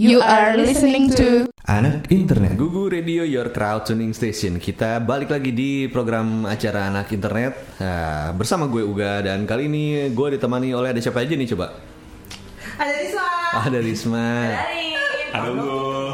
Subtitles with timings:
[0.00, 5.52] You are listening to Anak Internet Gugu Radio Your Crowd Tuning Station Kita balik lagi
[5.52, 10.96] di program acara Anak Internet Nah, Bersama gue Uga Dan kali ini gue ditemani oleh
[10.96, 11.76] ada siapa aja nih coba
[12.80, 13.28] Ada Risma.
[13.60, 14.28] Ada Risma
[15.36, 16.08] Ada Unggul.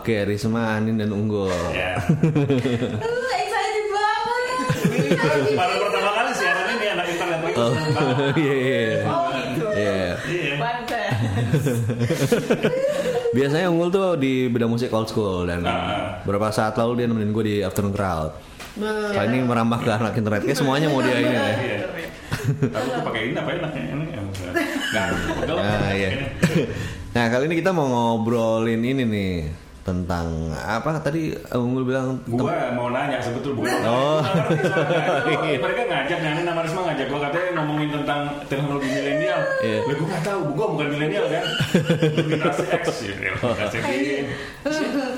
[0.00, 1.52] Oke Risma, Anin dan Unggul.
[1.52, 5.52] Uh, excited banget.
[5.52, 7.56] Baru pertama kali siaran ini anak internet lagi.
[7.60, 7.72] Oh
[8.42, 9.66] iya iya Oh gitu.
[9.76, 10.08] Iya.
[13.36, 16.20] Biasanya Unggul tuh di bidang musik old school Dan Ah.
[16.22, 18.32] beberapa saat lalu dia nemenin gue di Afternoon Crowd
[19.12, 21.78] Kali ini merambah ke anak internet Kayak semuanya mau dia ini ya Iya.
[22.72, 24.04] Aku tuh pakai ini apa enaknya ini?
[24.92, 25.08] Nah.
[25.62, 26.10] Nah, iya.
[27.12, 29.32] nah kali ini kita mau ngobrolin ini nih
[29.82, 33.82] tentang apa tadi Unggul bilang Gua mau nanya sebetul bukan.
[33.82, 34.22] Oh.
[35.26, 35.58] Iya.
[35.64, 39.40] Mereka ngajak nih, Ani nama Risma ngajak gua katanya ngomongin tentang teknologi milenial.
[39.58, 39.78] Iya.
[39.82, 41.44] Lah gua nggak tahu, gua bukan milenial kan.
[42.14, 43.32] Generasi X ya.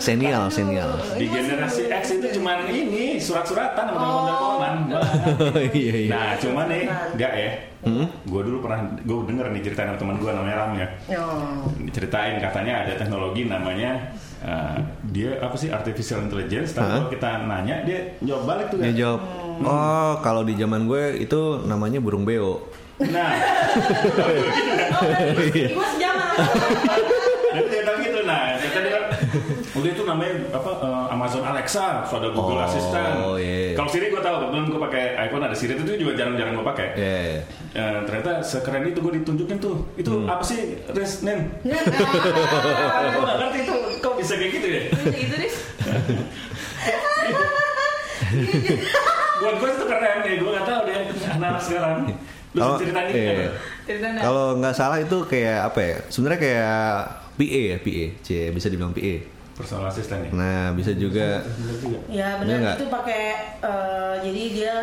[0.01, 0.91] Senial senial.
[1.21, 4.75] di generasi X itu cuman ini surat-suratan sama telepon-teleponan.
[5.77, 6.11] iya iya.
[6.13, 6.85] Nah, cuman nih,
[7.17, 7.51] enggak ya.
[8.25, 10.89] Gue dulu pernah, gue denger nih cerita sama teman gue namanya Ram ya.
[11.21, 11.69] Oh.
[11.93, 14.79] Ceritain katanya ada teknologi namanya uh,
[15.09, 16.77] dia apa sih artificial intelligence.
[16.77, 18.95] Tapi kalau kita nanya dia jawab balik tuh Dia kan.
[18.95, 19.21] jawab,
[19.65, 22.69] oh kalau di zaman gue itu namanya burung beo.
[22.95, 23.35] Nah,
[25.51, 26.35] Ibu sejaman.
[27.55, 28.19] dia cerita gitu.
[28.23, 28.99] Nah, cerita dia
[29.77, 33.13] udah itu namanya apa uh, Amazon Alexa, so ada Google Oh, Assistant.
[33.37, 33.73] iya.
[33.73, 36.87] Kalau Siri gue tahu, kebetulan gue pakai iPhone ada Siri itu juga jarang-jarang gue pakai.
[36.95, 37.19] Iya.
[37.73, 40.29] Eh, ternyata sekeren itu gue ditunjukin tuh itu Hmm.
[40.29, 45.57] apa sih res nen gue gak ngerti itu kok bisa kayak gitu ya Gitu Riz.
[49.35, 50.95] buat gue itu keren nih gue gak tahu deh
[51.29, 51.93] anak-anak sekarang
[52.55, 53.45] lu Kalau ceritain ini
[54.19, 55.97] kalau nggak salah itu kayak apa ya?
[56.09, 56.83] Sebenarnya kayak
[57.35, 59.15] PA ya PA, C bisa dibilang PA.
[59.55, 61.39] personal assistant nih Nah bisa juga.
[62.11, 63.23] Ya Iya benar itu pakai
[63.61, 64.75] eh, jadi dia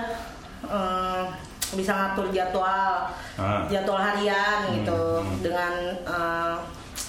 [0.63, 1.23] eh,
[1.71, 3.67] bisa ngatur jadwal Ah.
[3.67, 5.43] jadwal harian gitu hmm.
[5.43, 6.55] dengan eh,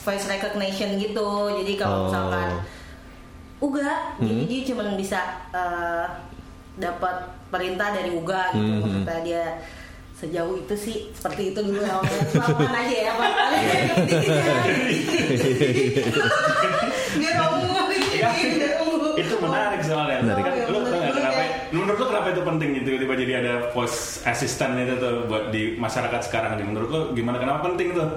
[0.03, 1.31] voice recognition gitu.
[1.55, 1.79] Jadi Oh.
[1.79, 2.51] kalau misalkan
[3.63, 4.51] Uga, jadi Hmm.
[4.51, 5.21] dia cuma bisa
[5.55, 6.07] eh,
[6.75, 7.15] dapat
[7.47, 8.59] perintah dari Uga gitu.
[8.59, 9.07] Hmm, hmm.
[9.07, 9.45] Maksudnya dia
[10.23, 13.31] sejauh itu sih seperti itu dulu awalnya Selamat aja ya Pak.
[17.13, 17.91] Biar ngomong
[19.13, 20.43] itu menarik soalnya Menarik.
[20.43, 21.51] Kan lu tau nggak Dulu kenapa ya.
[21.73, 25.75] menurut lu kenapa itu penting gitu tiba-tiba jadi ada voice assistant itu tuh buat di
[25.75, 28.09] masyarakat sekarang nih menurut lu gimana kenapa penting tuh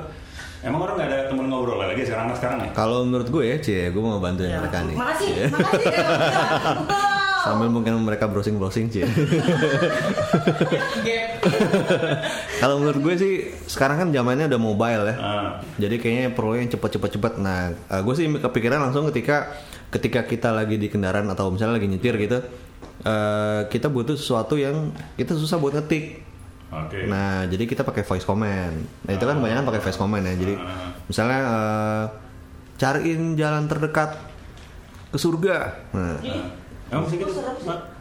[0.61, 3.67] emang orang nggak ada temen ngobrol lagi sekarang sekarang ya Kalau menurut gue ya, C,
[3.87, 4.95] gue mau bantuin Ya, mereka nih.
[4.95, 5.47] Makasih, Iya.
[5.49, 5.85] makasih.
[7.45, 9.05] Sambil mungkin mereka browsing browsing C.
[12.57, 13.33] Kalau menurut gue sih
[13.69, 15.15] sekarang kan zamannya udah mobile ya.
[15.15, 15.49] Ah.
[15.77, 17.33] Jadi kayaknya perlu yang cepet-cepet-cepet.
[17.37, 19.53] Nah, eh, gue sih kepikiran langsung ketika
[19.93, 22.41] ketika kita lagi di kendaraan atau misalnya lagi nyetir gitu,
[23.05, 26.25] eh, kita butuh sesuatu yang kita susah buat ngetik.
[26.65, 28.75] oke Nah, jadi kita pakai voice command.
[29.05, 30.33] Nah, itu kan banyak pakai voice command ya.
[30.33, 30.89] Jadi Ah.
[31.05, 32.05] misalnya eh,
[32.75, 34.17] cariin jalan terdekat
[35.07, 35.57] ke surga.
[35.93, 36.17] Nah,
[36.89, 37.31] emang sih gitu?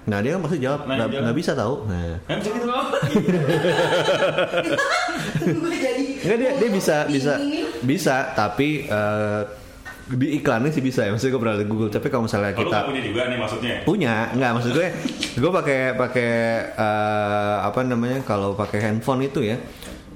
[0.05, 1.75] Nah dia kan pasti jawab Nah, nggak nggak bisa tahu.
[1.89, 2.67] Nah, emang sih gitu?
[5.45, 7.34] Gue jadi Enggak dia dia bisa bisa
[7.83, 9.43] bisa tapi eh,
[10.05, 11.11] di iklannya sih bisa ya.
[11.12, 13.75] Maksudnya gue pernah di Google tapi kalau misalnya Oh, kita nggak punya juga nih maksudnya?
[13.84, 14.15] Punya.
[14.37, 14.89] Nggak maksud gue
[15.41, 16.33] gue pakai pakai
[16.77, 19.56] eh, apa namanya kalau pakai handphone itu ya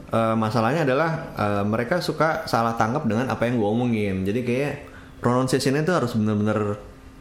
[0.09, 4.17] eh, masalahnya adalah eh, mereka suka salah tangkap dengan apa yang gue omongin.
[4.29, 4.73] Jadi kayak
[5.25, 6.77] pronunciation-nya itu harus bener-bener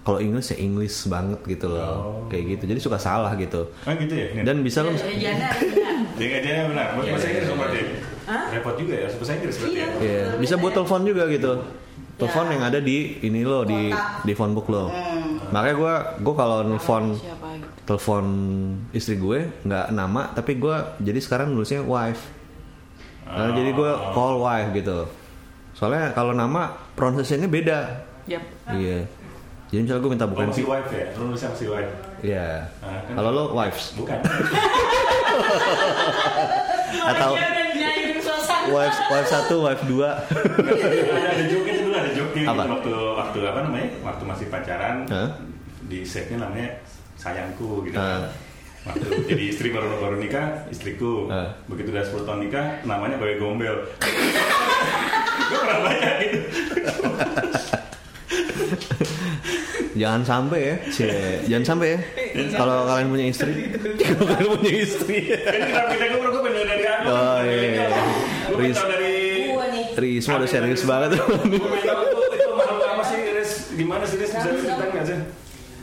[0.08, 2.24] kalau Inggris ya English banget gitu loh Oh.
[2.28, 5.04] kayak gitu jadi suka salah gitu ah gitu ya dan bisa lo Ya,
[6.16, 7.82] jadi benar buat bahasa Inggris berarti
[8.50, 11.52] repot juga ya bahasa Inggris berarti ya Iya, bisa buat telepon juga gitu.
[12.18, 12.52] Telepon Ya.
[12.56, 14.90] yang ada di ini lo di di phone book lo.
[14.90, 15.38] Hmm.
[15.52, 15.94] Makanya gue
[16.24, 17.14] gue kalau nelfon
[17.84, 18.26] telepon
[18.90, 22.26] istri gue nggak nama tapi gue jadi sekarang nulisnya wife.
[23.24, 25.00] Nah, jadi gue call wife gitu.
[25.74, 27.80] Soalnya kalau nama pronunciation-nya beda.
[28.26, 28.44] Yap.
[28.68, 29.06] Iya.
[29.68, 31.06] Jadi misalnya gue minta Oh, bukan masih wife ya?
[31.14, 31.92] Lu nulisnya masih wife?
[32.24, 32.48] Iya.
[32.80, 33.14] Ah, kan.
[33.20, 34.20] Kalau lo wives Bukan.
[37.04, 37.32] atau
[38.18, 38.72] suasana.
[38.72, 40.24] wife wife satu wife dua.
[40.24, 42.64] ada ada joke itu dulu, ada joke gitu Apa?
[42.64, 43.90] waktu waktu apa namanya?
[44.04, 44.96] Waktu masih pacaran.
[45.08, 45.30] Hah?
[45.84, 46.80] Di setnya namanya
[47.16, 48.00] sayangku gitu.
[48.00, 48.32] Ah.
[48.88, 51.28] Waktu jadi istri baru baru nikah, istriku.
[51.28, 51.52] Ah.
[51.68, 53.76] Begitu udah 10 tahun nikah, namanya bayi gombel.
[55.48, 56.40] Gue pernah baca gitu.
[59.98, 61.42] Jangan sampai ya, Cie.
[61.50, 62.00] jangan sampai ya.
[62.60, 63.54] Kalau kalian punya istri,
[63.98, 65.18] kalau kalian punya istri.
[65.26, 66.84] Kita kita gue gue bener dari.
[67.10, 67.90] Oh, iya.
[68.54, 68.78] Riz.
[68.78, 69.14] tahu dari
[69.58, 69.86] Gua nih.
[69.98, 71.18] Risma udah serius banget.
[73.78, 74.34] Gimana sih Des?
[74.34, 75.18] Bisa ceritain nggak sih?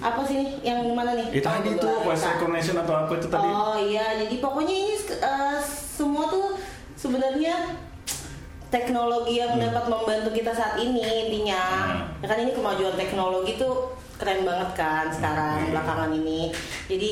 [0.03, 0.51] Apa sih nih?
[0.67, 1.27] Yang mana nih?
[1.31, 2.03] Itu tadi tuh dua.
[2.03, 3.47] voice recognition atau apa itu tadi?
[3.47, 5.59] Oh iya, jadi pokoknya ini eh,
[5.95, 6.59] semua tuh
[6.99, 7.79] sebenarnya
[8.75, 10.99] teknologi yang dapat membantu kita saat ini
[11.31, 11.63] intinya.
[11.95, 12.23] Hmm.
[12.23, 15.71] Ya kan ini kemajuan teknologi tuh keren banget kan sekarang Hmm.
[15.71, 16.51] belakangan ini.
[16.87, 17.11] Jadi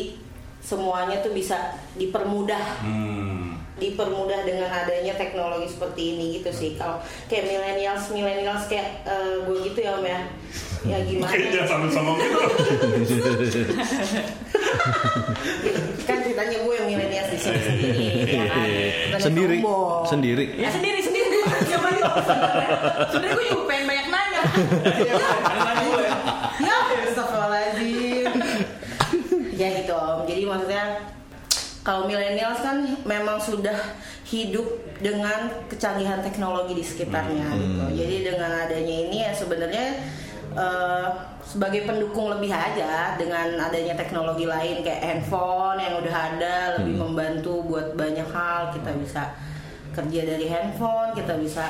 [0.58, 1.58] semuanya tuh bisa
[1.94, 2.66] dipermudah.
[2.80, 3.38] Hmm.
[3.72, 6.78] dipermudah dengan adanya teknologi seperti ini gitu sih.
[6.78, 9.02] Kalau kayak millennials millennials kayak
[9.42, 10.22] gue gitu ya om ya.
[10.84, 12.38] Ya gimana Kayaknya sama-sama gitu.
[16.02, 18.06] kan ceritanya gue yang milenial di sini sendiri
[18.38, 18.66] ya kan?
[19.10, 19.56] Bukan sendiri.
[19.58, 20.04] sombong.
[20.06, 20.44] sendiri.
[20.54, 21.28] Ya sendiri sendiri.
[21.42, 21.50] Nih
[23.10, 24.42] sebenarnya gue juga pengen banyak nanya
[26.60, 28.30] ya astagfirullahaladzim
[29.52, 30.84] ya gitu om jadi maksudnya
[31.82, 33.74] kalau millennials kan memang sudah
[34.22, 34.64] hidup
[35.02, 37.84] dengan kecanggihan teknologi di sekitarnya gitu.
[37.98, 39.86] Jadi dengan adanya ini ya sebenarnya
[40.54, 41.08] eh,
[41.42, 47.66] sebagai pendukung lebih aja dengan adanya teknologi lain kayak handphone yang udah ada lebih membantu
[47.66, 48.70] buat banyak hal.
[48.70, 49.34] Kita bisa
[49.92, 51.66] kerja dari handphone kita bisa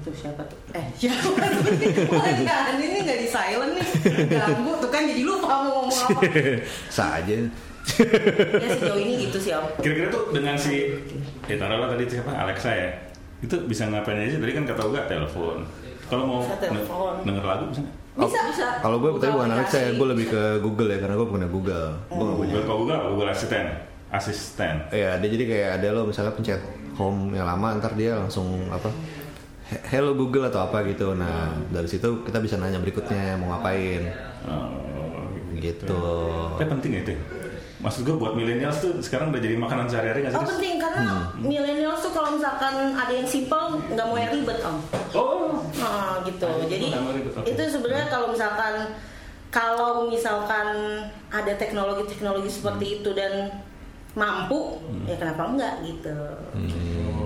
[0.00, 0.58] itu siapa tuh?
[0.72, 1.68] Eh siapa tuh?
[2.80, 3.88] Ini nggak di silent nih.
[4.32, 6.20] Ganggu tuh kan jadi lupa mau ngomong apa.
[6.96, 7.36] Saja
[8.62, 10.90] ya sejauh ini gitu sih om Kira-kira tuh dengan si
[11.44, 12.90] ya taruhlah tadi siapa Alexa ya.
[13.38, 15.62] Itu bisa ngapain aja tadi kan kata Uga telepon.
[16.06, 16.40] Kalau mau
[17.22, 17.82] denger lagu bisa
[18.16, 21.28] bisa bisa kalau gue tadi bukan Alexa ya gue lebih ke Google ya karena gue
[21.28, 23.06] punya Google gue gak punya Google kalau Google apa?
[23.08, 23.68] Google Assistant.
[24.06, 24.74] Asisten.
[24.88, 26.62] Iya, dia jadi kayak ada lo misalnya pencet
[26.94, 28.86] home yang lama, ntar dia langsung apa?
[29.66, 31.12] "He- Hello Google atau apa gitu.
[31.12, 34.06] Nah dari situ kita bisa nanya berikutnya mau ngapain,
[34.46, 35.98] Oh, gitu.
[36.54, 37.10] Tapi penting itu.
[37.12, 37.20] ya?
[37.86, 40.42] Maksud gue buat millennials tuh sekarang udah jadi makanan sehari-hari nggak sih?
[40.42, 41.02] Oh penting karena
[41.38, 44.76] millennials tuh kalau misalkan ada yang simpel nggak mau yang ribet om.
[45.14, 46.50] Oh, Nah gitu.
[46.66, 47.46] Jadi ribet, oke.
[47.46, 48.90] itu sebenarnya kalau misalkan
[49.54, 50.66] kalau misalkan
[51.30, 53.54] ada teknologi-teknologi seperti itu dan
[54.18, 56.18] mampu ya kenapa enggak gitu.
[56.58, 57.25] gitu.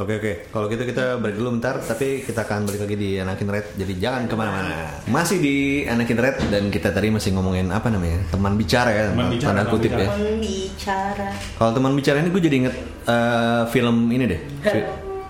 [0.00, 3.52] Oke oke, kalau gitu kita break dulu bentar, tapi kita akan balik lagi di Anakin
[3.52, 3.76] Red.
[3.76, 4.96] Jadi jangan ke mana-mana.
[5.04, 9.28] Masih di Anakin Red dan kita tadi masih ngomongin apa namanya teman bicara ya, Teman
[9.28, 10.00] bicara, tanda teman kutip bicara.
[10.00, 10.08] ya.
[10.08, 11.28] Pembicara.
[11.52, 12.74] Kalau teman bicara ini gue jadi inget
[13.04, 14.40] eh, film ini deh.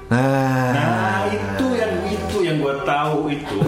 [0.07, 3.57] Nah, Nah itu yang itu yang gue tahu itu.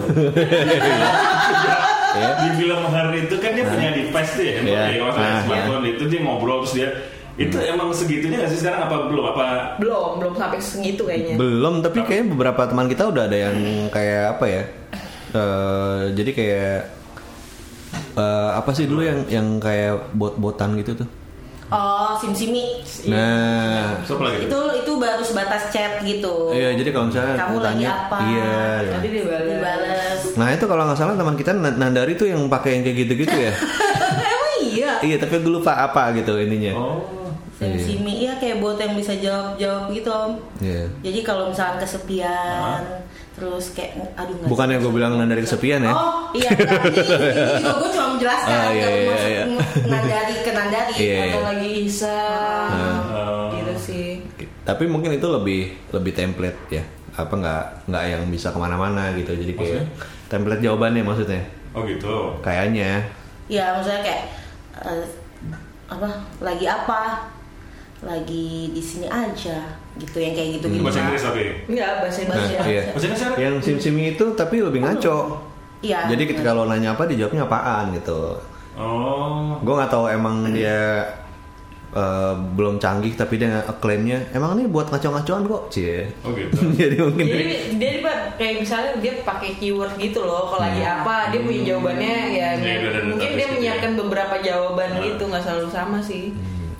[2.13, 2.29] Ya.
[2.45, 5.01] Di film hari itu kan dia punya device tuh ya, Iya.
[5.01, 5.17] yeah.
[5.17, 6.89] Ah, smartphone itu dia ngobrol terus dia
[7.33, 9.45] itu emang segitunya nggak sih sekarang apa belum apa
[9.81, 11.33] Belum, belum sampai segitu kayaknya.
[11.33, 13.57] Belum, tapi kayaknya beberapa teman kita udah ada yang
[13.89, 14.63] kayak apa ya?
[15.33, 16.77] eh jadi kayak
[18.13, 21.09] eh, apa sih dulu yang yang kayak bot-botan gitu tuh?
[21.73, 22.85] Oh, simsimi.
[23.09, 24.45] Nah, lagi?
[24.45, 26.53] Itu itu baru sebatas chat gitu.
[26.53, 28.17] iya jadi kalau misalnya Kamu mau lagi tanya, apa?
[28.29, 28.53] iya.
[28.85, 28.91] iya.
[28.93, 29.49] Nanti dibales.
[29.49, 30.19] Dibales.
[30.37, 33.53] Nah itu kalau nggak salah teman kita Nandari tuh yang pakai yang kayak gitu-gitu ya?
[34.37, 34.91] Emang iya.
[35.01, 36.77] iya, tapi gue lupa apa gitu ininya.
[36.77, 37.01] Oh,
[37.65, 40.31] Simsimi iya kayak bot yang bisa jawab-jawab gitu om.
[40.59, 40.83] Iya.
[41.01, 42.81] Jadi kalau misalkan kesepian,
[43.33, 45.91] terus kayak aduh nggak Bukannya sih, gue bilang Nandari kesepian ya?
[45.91, 49.43] Oh iya, juga gue cuma menjelaskan, Ah, iya, iya, iya.
[49.83, 50.93] nandari ke nandari.
[50.93, 51.47] Iya, Atau iya.
[51.47, 52.19] lagi Isa,
[53.09, 53.47] Oh.
[53.51, 54.09] gitu sih.
[54.63, 56.83] Tapi mungkin itu lebih lebih template ya.
[57.13, 59.33] Apa nggak nggak yang bisa ke mana-mana gitu.
[59.33, 59.83] Jadi kayak
[60.27, 61.43] template jawabannya maksudnya.
[61.71, 62.37] oh gitu.
[62.39, 63.01] Kayaknya.
[63.45, 64.23] Ya maksudnya kayak
[64.79, 65.05] eh,
[65.85, 66.09] apa?
[66.39, 67.01] Lagi apa?
[68.03, 69.57] Lagi di sini aja,
[69.95, 70.83] gitu yang kayak gitu gitu.
[70.83, 71.43] Bahasa Inggris tapi.
[71.65, 72.59] Enggak bahasa Nah, Indonesia.
[72.65, 72.83] iya.
[72.91, 73.23] Bahasa Inggris?
[73.39, 75.17] Yang sim-simi itu tapi lebih ngaco.
[75.79, 75.99] Iya.
[76.07, 78.35] Jadi ketika kalau nanya apa dijawabnya apaan gitu.
[78.73, 79.55] Oh.
[79.59, 81.05] Gue nggak tahu emang dia
[81.93, 86.09] eh, belum canggih tapi dia klaimnya emang ini buat ngaco-ngacoan kok, cie.
[86.23, 86.57] Oh gitu.
[86.79, 87.45] Jadi mungkin Jadi
[87.77, 90.49] dia Pak, kayak misalnya dia pakai keyword gitu loh.
[90.49, 92.49] Kalau lagi apa dia punya jawabannya ya.
[92.57, 93.97] Iya, ada mungkin dia menyiapkan ya.
[93.99, 95.01] beberapa jawaban Nah.
[95.05, 96.33] gitu, nggak selalu sama sih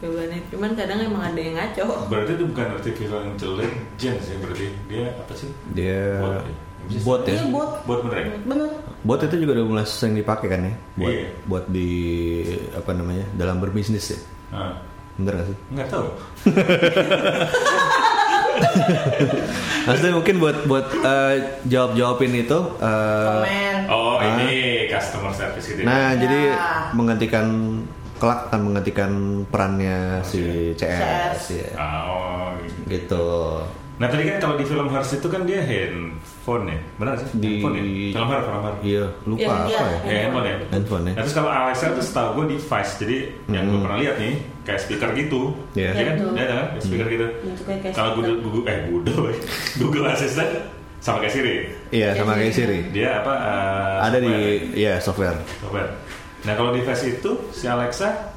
[0.04, 0.40] jawabannya.
[0.50, 1.88] Cuman kadang emang ada yang ngaco.
[2.06, 5.50] Berarti itu bukan artificial intelligence ya berarti dia apa sih?
[5.72, 7.00] dia Bot ya?
[7.00, 7.32] bot ya.
[7.34, 8.26] Iya bot, Buat bener ya?
[8.44, 8.70] bener.
[9.02, 11.28] Bot itu juga udah mulai sering dipakai kan ya buat Iya.
[11.46, 11.90] buat di
[12.74, 14.20] apa namanya dalam berbisnis ya.
[14.52, 14.76] Nah,
[15.14, 15.58] Bener gak sih?
[15.72, 16.08] nggak tahu.
[19.84, 23.76] Maksudnya mungkin buat buat eh, jawab-jawabin itu eh, Komen.
[23.90, 24.26] Oh Ah.
[24.36, 24.50] ini
[24.88, 25.80] customer service gitu.
[25.80, 25.86] ya?
[25.86, 26.20] Nah, Ya.
[26.20, 26.40] jadi
[26.94, 27.46] menggantikan
[28.24, 29.12] kelak akan menggantikan
[29.51, 31.68] perannya si CS, ya.
[31.75, 32.80] Ah, oh, gitu.
[32.88, 33.27] gitu.
[33.94, 37.27] Nah tadi kan kalau di film Hearts itu kan dia handphone ya, benar sih?
[37.36, 37.84] Di handphone ya?
[38.15, 38.80] Film Hearts, film Hearts.
[38.82, 39.77] Iya, lupa Iya, apa iya.
[39.77, 40.00] ya?
[40.08, 40.56] Ya, handphone ya.
[40.72, 41.12] Handphone ya.
[41.13, 43.18] Nah, terus kalau Alexa itu setahu gue device, jadi
[43.51, 45.42] yang gue pernah lihat nih kayak speaker gitu.
[45.75, 45.89] Iya.
[45.94, 46.15] Iya kan?
[46.34, 46.68] Ada kan?
[46.72, 47.27] Kayak speaker gitu.
[47.68, 48.12] Kayak Kalau.
[48.15, 49.20] Google, Google eh Google,
[49.84, 50.51] Google Assistant
[50.98, 51.56] sama kayak Siri.
[51.92, 52.80] Iya, sama kayak Siri.
[52.89, 53.34] Dia apa?
[53.36, 54.80] eh, Ada di software.
[54.80, 55.38] ya software.
[55.60, 55.92] Software.
[56.44, 58.36] Nah kalau device itu si Alexa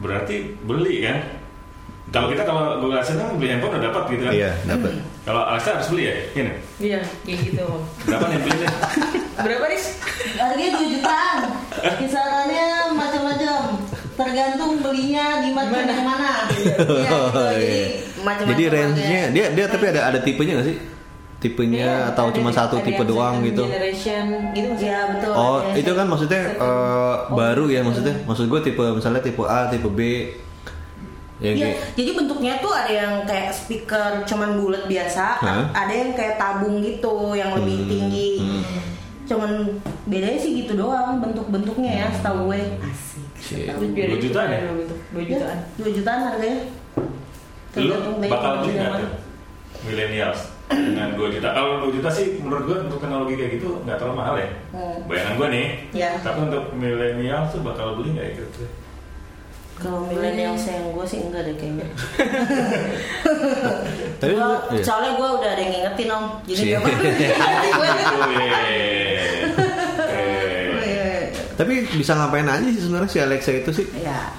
[0.00, 1.18] berarti beli kan?
[2.12, 4.32] Kalau kita kalau Google Assistant kan beli handphone udah dapat gitu kan?
[4.36, 4.90] Iya, dapat.
[5.24, 6.14] Kalau Alexa harus beli ya?
[6.36, 6.52] Gini.
[6.76, 7.66] Iya, kayak gitu.
[8.04, 8.68] Berapa nih belinya?
[9.40, 9.84] Berapa ris?
[10.36, 11.38] Harganya 2 jutaan.
[11.98, 13.58] Kisarannya macam-macam.
[14.14, 15.74] Tergantung belinya di mana
[16.04, 16.30] Mana?
[16.52, 17.16] Iya, gitu.
[17.34, 17.86] Oh, Jadi iya.
[18.20, 18.50] macam-macam.
[18.52, 20.76] Jadi range-nya dia dia tapi ada ada tipenya nggak sih?
[21.44, 23.64] Tipenya Iya, atau ada cuma satu ada tipe yang doang gitu?
[23.68, 24.70] Generation gitu?
[24.80, 25.32] Iya betul.
[25.34, 28.16] Oh, ada itu kan maksudnya eh, baru ya maksudnya.
[28.24, 30.00] Maksud gue tipe misalnya tipe A, tipe B.
[31.36, 35.66] Ya Iya, kayak jadi bentuknya tuh ada yang kayak speaker cuman bulat biasa, Hah?
[35.74, 38.30] ada yang kayak tabung gitu yang lebih Hmm, tinggi.
[38.40, 38.62] hmm.
[39.26, 39.50] Cuman
[40.06, 42.60] bedanya sih gitu doang bentuk-bentuknya ya, setahu gue.
[42.80, 43.68] Asik.
[43.68, 44.60] Dua itu jutaan ya?
[44.62, 44.98] dua bentuk.
[45.10, 45.58] Dua Ya, jutaan.
[45.76, 46.60] 2 jutaan harganya.
[47.74, 49.12] Lu bakal tuh?
[49.84, 51.48] Millennials dengan 2 juta.
[51.50, 54.48] Kalau 2 juta sih menurut gua untuk teknologi kayak gitu nggak terlalu mahal ya.
[54.70, 54.96] Hmm.
[55.04, 55.66] Bayangan gua nih.
[55.92, 56.10] Ya.
[56.18, 58.64] Tapi untuk milenial tuh bakal beli nggak ya gitu?
[59.74, 61.84] Kalau milenial yang gue sih enggak deh kayaknya.
[64.22, 64.80] Tapi Gua, gua- iya.
[64.80, 66.94] soalnya gue udah ada yang ngingetin om, jadi apa-apa.
[66.94, 67.10] Oh,
[68.38, 68.54] iya.
[70.14, 71.22] Eh.
[71.54, 73.86] Tapi bisa ngapain aja sih sebenarnya si Alexa itu sih?
[73.98, 74.30] Ya,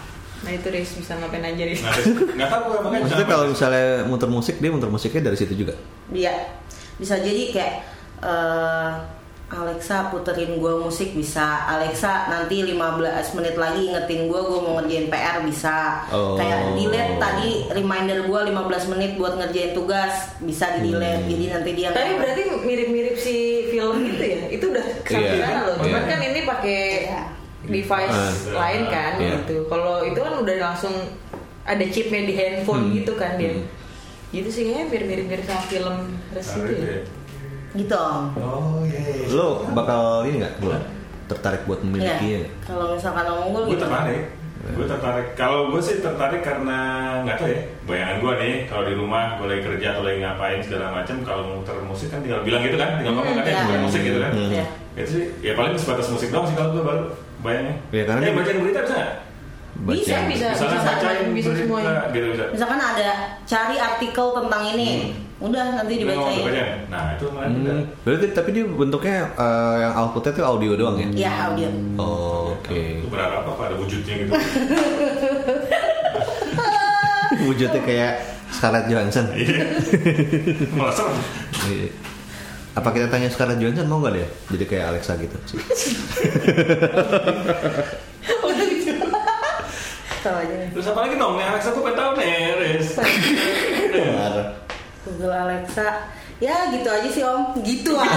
[0.45, 1.81] Nah itu ris bisa ngapain aja ris?
[1.81, 1.93] Nah,
[2.37, 3.01] nggak tahu gua makanya.
[3.03, 5.73] Maksudnya kalau misalnya muter musik dia muter musiknya dari situ juga.
[6.07, 6.33] dia
[6.95, 7.73] bisa jadi kayak
[8.21, 8.89] eh,
[9.47, 12.73] Alexa puterin gue musik bisa Alexa nanti 15
[13.31, 16.33] menit lagi ingetin gue gue mau ngerjain PR bisa Oh.
[16.33, 21.29] kayak delete tadi reminder gue 15 menit buat ngerjain tugas bisa di delete Hmm.
[21.29, 23.35] jadi nanti dia Tapi berarti mirip-mirip si
[23.69, 24.41] film itu ya?
[24.49, 25.75] Itu udah sampai Iya, sana loh.
[25.79, 26.09] Cuman iya.
[26.09, 27.21] kan ini pakai Iya.
[27.67, 28.31] Device Ah.
[28.55, 29.31] lain kan Iya.
[29.39, 29.65] gitu.
[29.65, 30.95] Kalau itu kan udah langsung
[31.61, 32.93] ada chipnya di handphone Hmm.
[32.93, 33.53] gitu kan dia.
[33.53, 33.65] Hmm.
[34.29, 35.95] Gitu sih kayaknya mirip-mirip mirip sama film
[36.29, 36.91] Res itu itu ya.
[36.91, 37.01] ya.
[37.75, 39.27] gitu om Oh iya.
[39.27, 40.53] Lo bakal ini nggak?
[40.59, 40.75] Lo
[41.25, 42.41] tertarik buat memiliki ya?
[42.61, 44.23] kalau misalkan ngomong gue Gue gitu tertarik.
[44.65, 45.27] Gue tertarik.
[45.35, 46.79] Kalau gue sih tertarik karena
[47.21, 47.61] nggak tahu ya.
[47.85, 51.43] Bayangan gue nih, kalau di rumah gue lagi kerja atau lagi ngapain segala macam, kalau
[51.53, 53.61] muter musik kan tinggal bilang gitu kan, tinggal ngomong kan ya, iya.
[53.61, 54.31] muter musik gitu kan.
[54.33, 54.49] Hmm.
[54.49, 54.65] Iya.
[54.95, 57.03] Itu sih, ya paling sebatas musik doang sih kalau gue baru
[57.45, 57.75] bayangnya.
[57.89, 59.11] Iya, karena eh, bacain berita bisa nggak?
[59.75, 60.47] Bisa, Baca- bisa.
[60.49, 61.93] Misalkan bacain bisa berita, semuanya.
[62.09, 62.43] gitu bisa.
[62.49, 63.09] misalkan ada
[63.43, 64.87] cari artikel tentang ini
[65.35, 66.67] udah nanti dibacain bacain.
[66.87, 67.75] Nah itu malah Hmm, udah.
[68.01, 71.07] berarti tapi dia bentuknya eh, yang outputnya tuh audio doang ya?
[71.21, 73.03] ya audio Oh, Oke.
[73.03, 74.31] Itu berharap apa ada wujudnya gitu.
[77.41, 78.13] Wujudnya kayak
[78.47, 79.27] Scarlett Johansson.
[79.35, 79.75] Iya.
[80.71, 81.15] Malah serem.
[82.75, 82.83] Iya.
[82.83, 84.27] Apa kita tanya Scarlett Johansson mau nggak deh?
[84.51, 85.39] Jadi kayak Alexa gitu.
[90.25, 90.55] aja.
[90.75, 91.39] Terus apa lagi dong?
[91.39, 92.99] Nih Alexa gue pengen tahu nih, Riz.
[95.07, 95.87] Google Alexa
[96.43, 98.11] ya gitu aja sih om gitu ah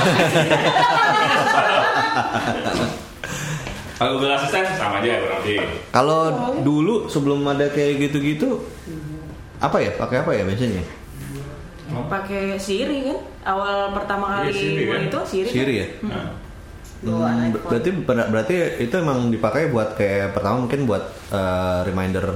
[3.99, 5.55] Kalau Google Assistant sama aja berarti.
[5.95, 6.21] Kalau
[6.67, 8.63] dulu sebelum ada kayak gitu-gitu,
[9.59, 9.91] apa ya?
[9.95, 10.83] Pakai apa ya biasanya?
[11.89, 13.19] Pakai Siri kan?
[13.47, 15.03] Awal pertama Iya, kali Siri gua kan?
[15.05, 15.49] itu Siri.
[15.49, 15.87] Siri ya?
[16.05, 16.27] Nah,
[16.99, 22.35] Bawaan Hmm, berarti ber- berarti itu emang dipakai buat kayak pertama mungkin buat eh, reminder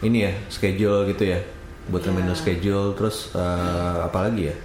[0.00, 1.40] ini ya schedule gitu ya
[1.88, 4.56] buat reminder schedule terus eh, apa lagi ya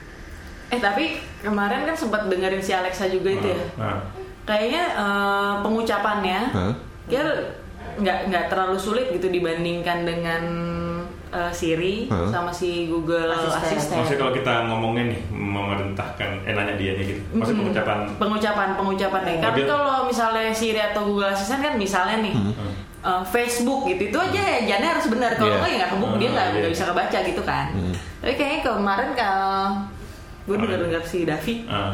[0.67, 3.61] Eh tapi kemarin kan sempat dengerin si Alexa juga itu ya.
[3.77, 4.03] Nah,
[4.43, 6.39] Kayaknya eh, pengucapannya
[7.07, 7.23] dia
[7.95, 10.43] nggak nggak terlalu sulit gitu dibandingkan dengan
[11.35, 12.31] eh, Siri Hah?
[12.31, 13.59] sama si Google Asisten.
[13.75, 13.97] Assistant.
[13.99, 17.21] maksudnya kalau kita ngomongnya nih memerintahkan eh nanya dia nih gitu.
[17.31, 17.75] Maksudnya Mm-mm.
[17.75, 19.35] pengucapan pengucapan pengucapan nih.
[19.35, 22.33] Oh, Kan dia- kalau misalnya Siri atau Google Assistant kan misalnya nih
[23.01, 25.59] eh, Facebook gitu itu aja jangan harus benar kalau Iya.
[25.59, 26.57] nggak ya nggak kebuk dia nggak iya.
[26.57, 27.65] nggak bisa kebaca gitu kan.
[27.69, 27.93] Hmm.
[28.17, 29.59] Tapi kayaknya kemarin kalau
[30.45, 30.61] gue Ah.
[30.61, 31.93] dengar dengar si Davi ah,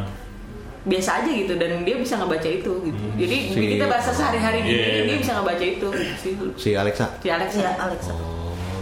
[0.82, 3.04] biasa aja gitu dan dia bisa ngebaca itu gitu.
[3.16, 5.04] Jadi Si- kita bahasa sehari-hari Iya, gini iya.
[5.06, 7.60] dia bisa ngebaca itu si, si Alexa si Alexa.
[7.60, 8.41] ya Alexa oh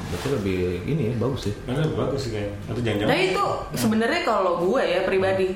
[0.10, 2.54] berarti lebih ini ya bagus sih Nah, bagus sih kayaknya.
[2.66, 3.10] Atau jangan-jangan.
[3.10, 3.44] Nah itu
[3.76, 5.48] sebenarnya kalau gue ya pribadi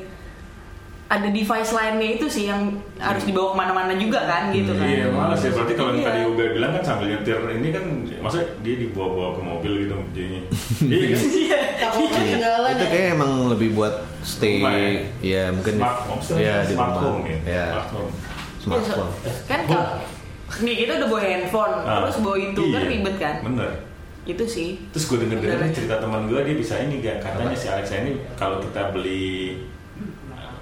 [1.06, 4.82] ada device lainnya itu sih yang harus dibawa ke mana-mana juga kan gitu kan.
[4.82, 5.52] Iya, malas ya.
[5.52, 6.06] Berarti kalau Iya.
[6.06, 7.84] tadi Uga bilang kan sambil nyetir ini kan,
[8.18, 10.42] maksudnya dia dibawa-bawa ke mobil gitu jadinya.
[10.82, 11.20] Iya kan?
[11.22, 11.60] Iya.
[11.94, 13.94] ketinggalan itu ya kayak emang lebih buat
[14.24, 14.90] stay Rumah ya?
[15.22, 17.38] ya mungkin Smart home, ya di smart rumah home ya.
[17.44, 18.12] ya Smart home.
[18.58, 19.12] smartphone
[19.44, 19.86] kan kalau
[20.64, 23.72] nih kita udah bawa handphone Ah, terus bawa itu kan iya, ribet kan Bener.
[24.24, 24.70] Itu sih.
[24.96, 28.16] Terus gue denger denger cerita teman gue dia bisa ini gak katanya si Alexa ini
[28.40, 29.60] kalau kita beli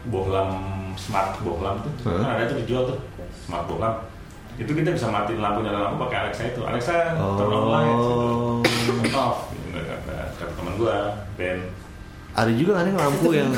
[0.10, 0.50] bohlam
[0.98, 2.26] smart bohlam tuh Hah?
[2.26, 2.98] kan ada tuh dijual tuh
[3.46, 4.02] smart bohlam
[4.58, 6.62] itu kita bisa matiin lampu nyala lampu pakai Alexa itu.
[6.66, 10.96] Alexa turn on lights oh turn off gitu kata, kata teman gue
[11.38, 11.60] Ben.
[12.32, 13.52] Ada juga kan yang lampu yang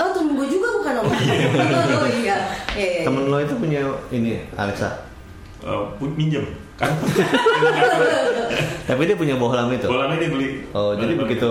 [0.00, 1.06] Oh temen gue juga bukan om.
[2.00, 2.36] oh iya.
[2.72, 3.02] Iya, iya.
[3.04, 3.80] temen lo itu punya
[4.12, 5.08] ini Alexa.
[5.60, 6.44] Eh, pun minjem
[6.80, 6.92] kan
[8.82, 9.86] Tapi dia punya bohlam itu.
[9.86, 11.46] bolanya dia beli Oh, jadi begitu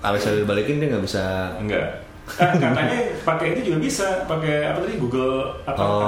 [0.00, 1.54] Alexa dibalikin dia nggak bisa.
[1.56, 2.96] enggak Ah, katanya
[3.26, 6.06] pakai itu juga bisa pakai apa tadi Google apa Oh,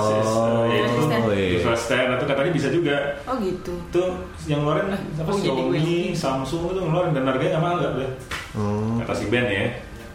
[0.64, 1.22] eh, ya itu Assistant.
[1.26, 1.48] iya.
[1.58, 3.74] Google Assistant itu katanya bisa juga Oh gitu.
[3.90, 4.10] tuh
[4.44, 8.10] yang ngeluarin apa Oh, gue Xiaomi, Samsung itu ngeluarin dan harganya nggak mahal nggak udah
[8.54, 8.94] Oh.
[9.00, 9.66] kata si Ben ya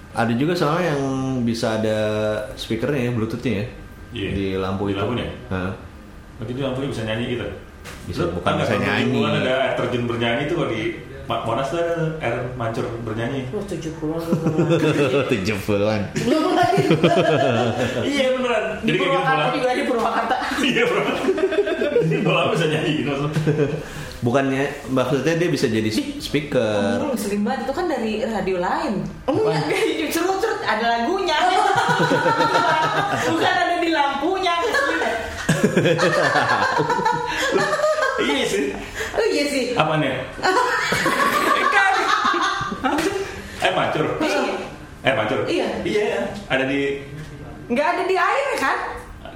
[0.10, 1.04] Ada juga soalnya yang
[1.44, 1.98] bisa ada
[2.56, 3.66] speakernya ya, bluetoothnya ya.
[4.10, 4.30] Iya.
[4.32, 5.00] Di lampu Di itu.
[5.00, 5.28] lampunya?
[5.50, 5.72] Hah.
[6.36, 7.46] Berarti dia lampunya bisa nyanyi gitu
[8.10, 9.22] Bisa, Lu bukan bisa nyanyi.
[9.22, 10.82] ada air terjun bernyanyi tuh kalau di
[11.30, 11.94] Monas tuh ada
[12.26, 14.24] air mancur bernyanyi Lu 70 an
[15.30, 16.02] Tujuh puluhan.
[16.26, 16.84] Belum lagi.
[18.02, 20.36] iya beneran Di jadi kayak gitu Purwakarta bola juga ada di Purwakarta.
[20.66, 21.02] iya bro
[22.10, 23.14] jadi bola bisa nyanyi gitu
[24.20, 25.88] Bukannya maksudnya dia bisa jadi
[26.20, 27.00] speaker.
[27.00, 28.94] Oh, ngeselin banget itu kan dari radio lain.
[29.24, 29.64] Enggak.
[30.12, 31.40] Terus ada lagunya.
[33.32, 34.56] Bukan ada di lampunya.
[38.22, 38.64] Iya sih
[39.12, 39.64] Oh iya sih.
[39.74, 40.14] apa nih
[41.70, 41.94] Kan.
[43.60, 44.42] eh mancur Iya.
[45.02, 45.68] eh mancur Iya.
[45.82, 47.04] iya ada di
[47.68, 48.78] Nggak ada di air kan?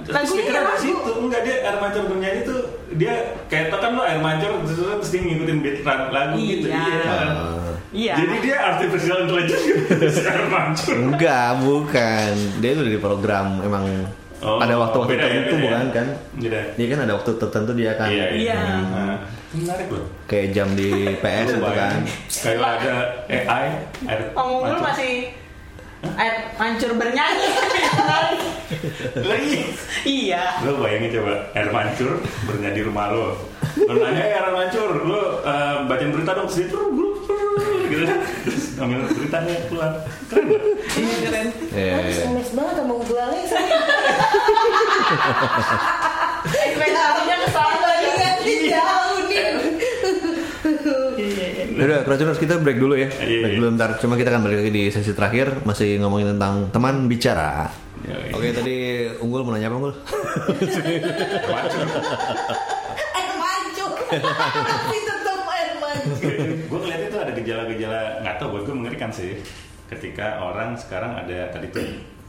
[0.04, 0.82] Lagunya kan ada lagu.
[0.82, 2.60] situ enggak dia air mancur bernyanyi tuh
[2.92, 3.14] dia
[3.46, 5.78] kayak tekan lo air mancur terus terus dia ngikutin beat
[6.10, 6.82] lagu gitu Iya.
[6.82, 7.72] iya Ah.
[7.88, 8.14] Iya.
[8.18, 9.82] jadi dia artificial intelligence gitu
[10.26, 12.32] air mancur Enggak, bukan.
[12.58, 13.84] Dia itu dari program emang
[14.44, 15.64] Oh, ada waktu-waktu beda tertentu beda ya.
[15.64, 16.06] bukan kan?
[16.36, 16.60] Beda.
[16.76, 18.58] Dia kan ada waktu tertentu dia akan iya Iya.
[18.60, 19.16] Nah,
[19.54, 21.96] menarik loh kayak jam di PS itu kan.
[22.28, 22.94] kayak ada
[23.26, 23.66] AI
[24.04, 24.76] air mancur.
[24.78, 25.12] masih
[26.14, 27.48] air mancur bernyanyi.
[29.30, 29.60] lagi
[30.04, 30.60] iya.
[30.60, 32.10] lo bayangin coba air mancur
[32.44, 33.26] bernyanyi di rumah lo
[33.80, 36.68] lo nanya "Eh, air mancur lo eh, bacain berita dong terus
[37.84, 38.04] gitu
[38.44, 39.94] terus ambil beritanya pulang
[40.28, 40.46] keren?
[40.94, 41.48] Iya keren.
[41.74, 42.22] Iya, iya.
[42.28, 43.58] emes banget sama Google Alexa.
[46.44, 47.90] Ekspektasinya ke sana
[48.44, 49.44] Iya, jauh nih.
[51.74, 53.08] Udah, Crowdtuners kita break dulu ya.
[53.08, 53.58] Iya, Break iya.
[53.58, 53.90] dulu ntar.
[53.98, 57.72] Cuma kita akan balik lagi di sesi terakhir masih ngomongin tentang teman bicara.
[58.04, 58.36] Iya.
[58.36, 58.76] Oke, tadi
[59.18, 59.94] Unggul mau nanya apa Unggul?
[61.48, 61.84] mancur
[63.16, 63.90] Air mancur.
[64.68, 66.32] Tapi tetap air mancur.
[66.44, 69.36] gue ngeliat itu ada gejala-gejala nggak tau buat gue mengerikan sih.
[69.84, 71.84] Ketika orang sekarang ada tadi tuh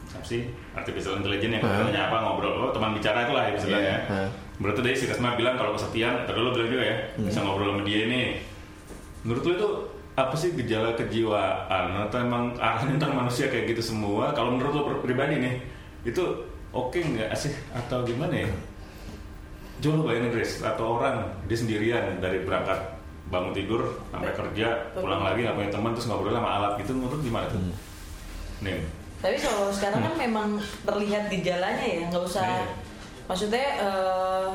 [0.06, 3.96] apa sih artificial intelligence yang katanya apa ngobrol oh teman bicara itu lah ya istilahnya
[3.98, 4.28] Iya, hah.
[4.56, 7.82] berarti tadi si Resma bilang kalau kesepian tadi lo bilang juga ya bisa ngobrol sama
[7.82, 8.20] dia ini
[9.20, 9.68] menurut lo itu
[10.14, 12.08] apa sih gejala kejiwaan?
[12.08, 14.32] Atau emang arahnya tentang manusia kayak gitu semua?
[14.32, 15.54] Kalau menurut lo pri- pribadi nih
[16.06, 16.22] itu
[16.70, 17.52] oke nggak sih?
[17.74, 18.48] Atau gimana ya?
[19.76, 22.95] Coba lo bayangin Grace, atau orang dia sendirian dari berangkat
[23.26, 27.20] bangun tidur sampai kerja pulang lagi nggak punya teman terus ngobrol sama alat gitu menurut
[27.20, 27.58] gimana tuh?
[28.58, 28.80] Nih,
[29.16, 30.48] Tapi kalau sekarang kan memang
[30.82, 32.46] terlihat gejalanya ya, nggak usah.
[32.46, 32.64] Iya.
[33.26, 34.48] Maksudnya eh,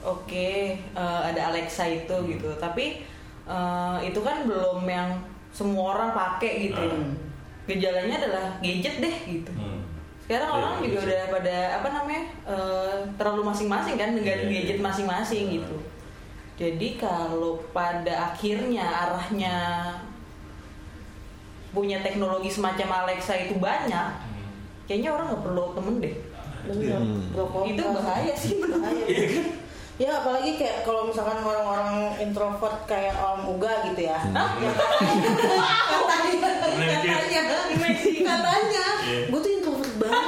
[0.00, 2.28] oke eh, ada Alexa itu Hmm.
[2.28, 3.02] gitu, tapi
[3.44, 5.16] eh, itu kan belum yang
[5.50, 6.78] semua orang pakai gitu.
[6.78, 7.16] Hmm.
[7.64, 9.50] Gejalanya adalah gadget deh gitu.
[9.50, 9.80] hmm.
[10.22, 11.06] Sekarang Iya, orang iya juga sih.
[11.08, 14.52] udah pada apa namanya eh, terlalu masing-masing kan dengan Iya, iya.
[14.60, 15.54] gadget masing-masing Hmm.
[15.56, 15.76] gitu.
[16.58, 19.56] Jadi kalau pada akhirnya arahnya
[21.70, 24.50] punya teknologi semacam Alexa itu banyak, Hmm.
[24.84, 26.14] kayaknya orang nggak perlu temen deh.
[26.66, 26.98] Bener.
[26.98, 27.64] Hmm.
[27.64, 29.06] Itu bahaya sih Bahaya.
[29.98, 34.14] Ya apalagi kayak kalau misalkan orang-orang introvert kayak Om Uga gitu ya.
[34.14, 34.54] Hah?
[34.54, 34.78] Yang
[35.98, 37.42] katanya, katanya, katanya,
[38.22, 39.26] katanya, Iya.
[39.26, 39.57] gue tuh introvert
[39.98, 40.26] banget.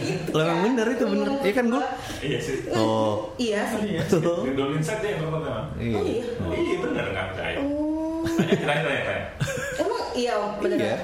[0.00, 0.64] gitu Lah, emang kan.
[0.66, 1.28] bener itu, bener.
[1.40, 1.84] Iya kan, Gul?
[2.20, 2.56] Iya sih.
[2.72, 3.14] Oh.
[3.36, 3.88] Iya sih.
[4.08, 4.42] Tuh.
[4.50, 5.70] Dolin set deh yang pertama.
[5.76, 5.96] Iya.
[5.96, 6.24] Oh iya.
[6.56, 7.56] Iya bener nggak percaya.
[7.60, 8.20] Oh,
[9.76, 10.78] emang iya Om, bener.
[10.80, 10.96] Iya.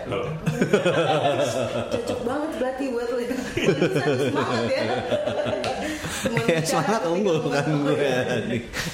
[1.93, 3.37] Cocok banget berarti buat ya.
[3.63, 4.83] Bisa semangat ya.
[6.23, 7.99] Ya, semangat unggul kan gue.
[7.99, 8.23] ya.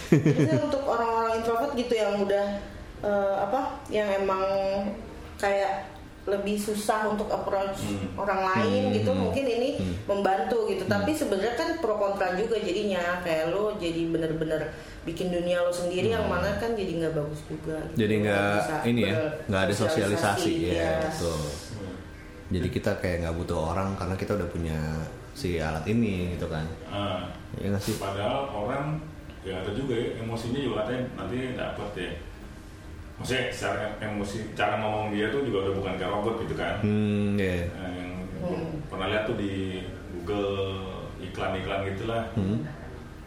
[0.08, 2.46] Biasanya untuk orang-orang introvert gitu yang udah
[3.04, 3.60] eh, apa
[3.92, 4.44] yang emang
[5.36, 5.86] kayak
[6.28, 8.12] lebih susah untuk approach Hmm.
[8.14, 8.94] orang lain Hmm.
[8.94, 9.94] gitu mungkin ini Hmm.
[10.06, 14.68] membantu gitu tapi sebenarnya kan pro kontra juga jadinya kayak lo jadi bener-bener
[15.02, 17.92] bikin dunia lo sendiri yang mana kan jadi nggak bagus juga gitu.
[17.92, 18.00] Hmm.
[18.00, 19.14] Jadi nggak ini ya,
[19.44, 20.92] nggak ada sosialisasi ya, iya.
[21.02, 21.40] betul.
[22.48, 24.78] Jadi kita kayak nggak butuh orang karena kita udah punya
[25.32, 26.64] si alat ini gitu kan.
[26.86, 27.24] ah,
[27.56, 27.96] Ya nggak sih?
[27.96, 29.00] padahal orang
[29.40, 32.10] ya ada juga ya emosinya juga katanya nanti dapet ya.
[33.18, 36.74] Maksudnya secara emosi, cara ngomong dia tuh juga udah bukan kayak robot gitu kan.
[36.80, 37.66] Hmm, ya.
[37.68, 38.70] Nah, yang Hmm.
[38.86, 39.82] pernah lihat tuh di
[40.14, 40.54] Google
[41.18, 42.62] iklan-iklan gitulah Hmm.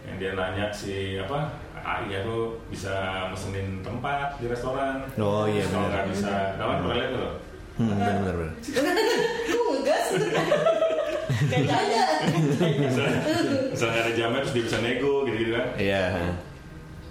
[0.01, 2.93] yang dia nanya si apa AI nya tuh bisa
[3.27, 7.31] mesenin tempat di restoran Oh, iya, kalau nggak bisa kawan pernah lihat tuh
[7.73, 8.35] Hmm, benar benar.
[8.37, 8.53] benar.
[9.45, 10.05] Kok ngegas?
[11.51, 12.03] Kayaknya ada.
[13.67, 16.03] misalnya, ada jamnya terus dia bisa nego gitu-gitu kan Iya.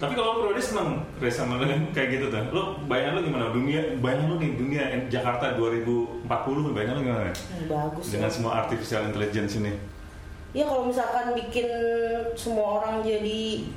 [0.00, 3.22] Tapi kalau lo pribadi seneng Res sama lo yang kayak gitu tuh lo bayangan lo
[3.22, 6.24] gimana dunia bayangan lo nih dunia Jakarta 2040
[6.72, 8.10] bayangan lo gimana Hmm, Bagus ya.
[8.16, 9.72] dengan semua artificial intelligence ini
[10.50, 11.70] Ya kalau misalkan bikin
[12.34, 13.70] semua orang jadi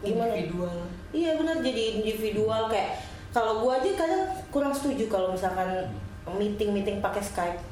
[0.00, 0.34] gimana?
[0.34, 0.74] Individual.
[1.12, 2.98] Iya benar jadi individual kayak
[3.30, 5.86] kalau gua aja kadang kurang setuju kalau misalkan
[6.34, 7.62] meeting meeting pakai Skype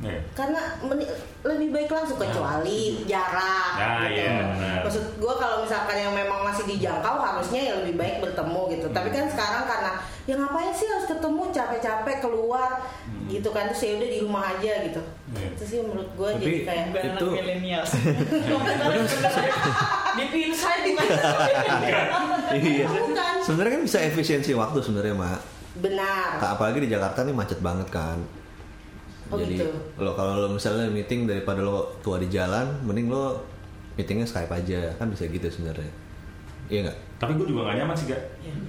[0.00, 0.16] Nih.
[0.32, 4.16] karena meni- lebih baik langsung kecuali jarak Nah, gitu.
[4.16, 4.80] iya, benar.
[4.80, 8.86] Maksud gua kalau misalkan yang memang masih dijangkau harusnya ya lebih baik bertemu gitu.
[8.88, 9.92] Tapi kan sekarang karena
[10.24, 12.80] ya ngapain sih harus ketemu capek-capek keluar
[13.26, 15.00] gitu kan terus ya udah di rumah aja gitu.
[15.30, 15.46] Iya.
[15.52, 16.84] Itu sih menurut gua Tapi- jadi kayak
[17.14, 17.84] Itu- milenial.
[20.10, 21.14] Dipilih saya di mana?
[22.50, 22.86] Iya.
[23.40, 25.40] Sebenarnya kan bisa efisiensi waktu sebenarnya, Mak.
[25.72, 26.28] benar.
[26.36, 28.18] Nah, apalagi di Jakarta nih macet banget kan.
[29.30, 29.70] Oh, Jadi gitu.
[29.96, 33.38] lo kalau lo misalnya meeting daripada lo tua di jalan, mending lo
[33.94, 35.90] meetingnya Skype aja kan bisa gitu sebenarnya.
[36.66, 36.98] Iya nggak?
[37.20, 38.22] tapi gue juga gak nyaman sih gak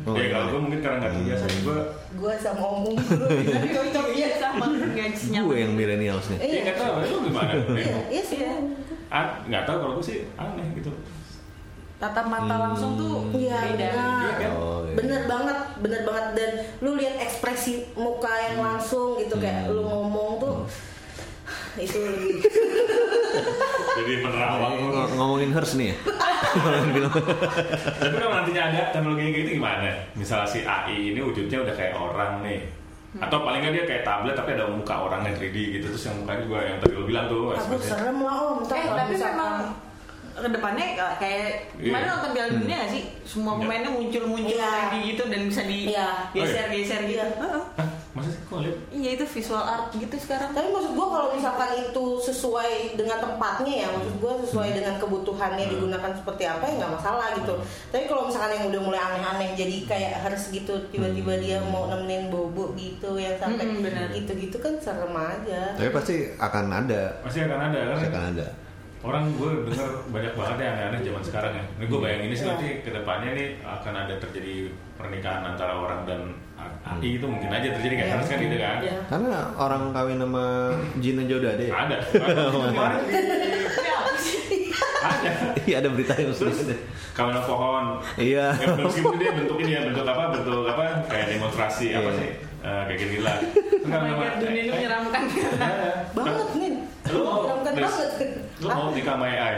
[0.04, 0.52] Oh, ya kalau iya.
[0.52, 1.78] gue mungkin karena gak terbiasa gue
[2.20, 4.38] Gua sama omong dulu tapi cocok Iya ya.
[4.44, 5.48] sama nggak senyaman.
[5.48, 6.38] Gue yang millennials nih.
[6.38, 6.62] ya Iya.
[6.68, 8.38] gak tau lo gimana Iya, iya sih.
[9.08, 10.92] Ah, nggak tahu kalau gue sih aneh gitu
[12.02, 13.90] Tatap mata langsung tuh Iya beda.
[13.94, 14.34] benar.
[14.36, 14.52] kan?
[14.52, 14.96] Oh, iya.
[14.98, 16.50] Bener banget, bener banget dan
[16.82, 19.72] lu lihat ekspresi muka yang langsung gitu kayak Hmm.
[19.72, 20.56] lu ngomong tuh
[21.78, 22.42] itu lebih
[23.94, 25.96] jadi penerawang Ng- ngomongin hers nih ya.
[26.52, 31.94] tapi kalau nantinya ada teknologi kayak gitu gimana misalnya si AI ini wujudnya udah kayak
[31.94, 32.60] orang nih
[33.14, 36.40] atau paling nggak dia kayak tablet tapi ada muka orangnya 3D gitu terus yang mukanya
[36.42, 38.58] juga yang tadi lo bilang tuh aku serem lah om.
[38.62, 39.56] Ntar Eh tapi memang
[40.34, 40.86] ke depannya
[41.18, 42.12] kayak gimana Iya.
[42.12, 43.04] nonton Piala Dunia gak sih?
[43.24, 43.60] Semua Iya.
[43.62, 44.70] pemainnya muncul-muncul Iya.
[44.70, 46.08] lagi gitu dan bisa di Iya.
[46.32, 47.20] geser-geser gitu.
[47.20, 47.38] Iya.
[47.38, 47.64] Heeh.
[47.74, 50.50] Hah, masa sih kok lihat Iya itu visual art gitu sekarang.
[50.52, 55.64] Tapi maksud gua kalau misalkan itu sesuai dengan tempatnya ya, maksud gua sesuai dengan kebutuhannya
[55.64, 55.74] Hmm.
[55.74, 57.54] digunakan seperti apa ya nggak masalah gitu.
[57.88, 62.28] Tapi kalau misalkan yang udah mulai aneh-aneh jadi kayak harus gitu tiba-tiba dia mau nemenin
[62.28, 64.08] bobo gitu yang sampai benar.
[64.12, 65.74] gitu-gitu kan serem aja.
[65.74, 67.02] Tapi pasti akan ada.
[67.22, 68.48] masih akan ada kan Pasti akan ada.
[69.02, 72.44] Orang gue denger banyak banget ya aneh-aneh zaman sekarang ya ini gue bayangin ini sih
[72.44, 72.52] Iya.
[72.54, 74.56] nanti ke depannya nih akan ada terjadi
[74.94, 76.22] pernikahan antara orang dan
[76.84, 78.14] AI itu mungkin aja terjadi kan Iya.
[78.14, 78.98] harus kan gitu kan Iya.
[79.08, 80.46] Karena orang kawin sama
[80.96, 81.74] jin aja udah ada ya.
[81.76, 81.96] ada
[82.52, 83.02] kemarin
[85.02, 85.30] ada
[85.64, 86.76] Iya ada berita yang seperti itu.
[87.12, 87.86] kawan pohon
[88.16, 88.54] Iya.
[88.54, 92.20] ya, meskipun dia bentuk ini ya bentuk apa bentuk apa kayak demonstrasi apa Iya.
[92.20, 93.42] sih Eh, kayak gini lah
[93.82, 95.24] Oh my god, dunia ini menyeramkan.
[96.14, 96.72] Banget nih.
[97.10, 98.30] lu Menyeramkan banget.
[98.62, 99.56] Lu mau nikah sama AI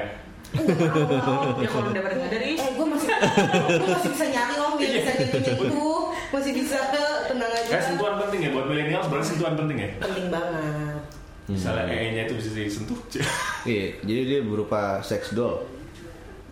[0.54, 4.74] ya kalau udah pada dari Eh, gue masih, gue masih bisa nyari om.
[4.78, 5.88] Yang bisa nyentuh itu,
[6.30, 6.78] masih bisa
[7.26, 7.70] tenang aja.
[7.74, 9.90] kayak sentuhan penting ya buat milenial sebenarnya sentuhan penting ya?
[9.98, 11.02] Penting banget.
[11.44, 13.00] misalnya AI-nya itu bisa disentuh.
[13.66, 15.66] Iya, jadi dia berupa sex doll.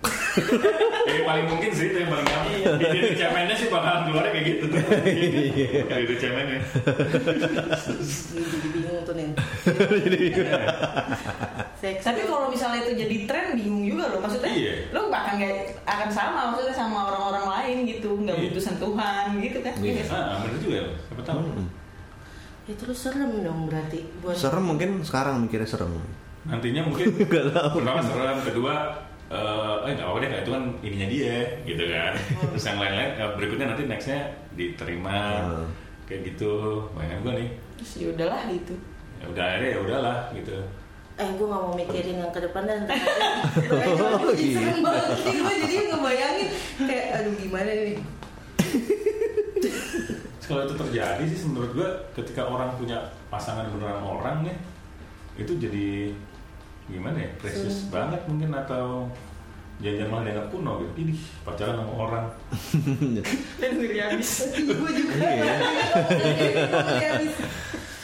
[1.11, 2.55] Eh paling mungkin sih itu yang paling gampang.
[2.55, 2.71] Iya.
[2.79, 4.65] Di di cemennya sih bakalan keluarnya kayak gitu.
[5.91, 6.59] Di di cemennya.
[8.31, 9.29] Jadi bingung tuh nih.
[11.81, 12.01] Seks.
[12.01, 14.51] Tapi kalau misalnya itu jadi tren bingung juga loh maksudnya.
[14.51, 14.73] Iya.
[14.93, 18.43] Lo bahkan nggak akan sama maksudnya sama orang-orang lain gitu, nggak Iya.
[18.47, 19.73] butuh sentuhan gitu kan.
[19.77, 19.93] Iya.
[19.99, 20.05] Iya.
[20.09, 20.85] Ah, bener juga ya.
[21.09, 21.39] Siapa tahu.
[22.61, 25.91] itu lu serem dong berarti buat Serem mungkin sekarang mikirnya serem.
[26.47, 27.83] Nantinya mungkin Nggak tahu.
[27.83, 28.73] pertama serem, kedua
[29.31, 29.37] eh
[29.81, 32.13] eh nggak apa-apa deh nggak, itu kan ininya dia gitu kan.
[32.51, 34.19] Terus yang lain-lain eh, berikutnya nanti nextnya
[34.51, 35.65] diterima Hmm.
[36.03, 36.53] kayak gitu.
[36.91, 37.49] Bayangan gua nih.
[37.75, 38.73] Terus ya udahlah gitu.
[39.17, 40.57] Ya udah akhirnya ya udahlah gitu.
[41.13, 44.81] eh gue gak mau mikirin yang ke depan dan Oh, Jadi serem gitu.
[44.81, 46.47] banget gue jadi ngebayangin
[46.81, 47.97] kayak aduh gimana nih
[50.41, 54.57] kalau itu terjadi sih menurut gua ketika orang punya pasangan beneran orang nih
[55.37, 56.11] itu jadi
[56.91, 57.29] gimana ya?
[57.39, 59.07] Precious banget mungkin atau
[59.81, 60.93] jangan malah dianggap kuno gitu.
[61.01, 62.25] Ini pacaran sama orang.
[63.59, 64.31] Dan ngeri habis.
[64.53, 65.13] gue juga.
[65.17, 65.55] Iya.
[67.17, 67.35] Habis.